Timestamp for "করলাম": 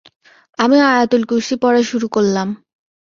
2.07-2.47